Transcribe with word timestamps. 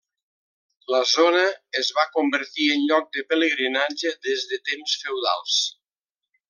La 0.93 1.01
zona 1.11 1.43
es 1.81 1.91
va 1.97 2.07
convertir 2.17 2.71
en 2.77 2.87
lloc 2.93 3.07
de 3.19 3.27
pelegrinatge 3.35 4.17
des 4.29 4.51
de 4.55 4.63
temps 4.71 5.01
feudals. 5.05 5.63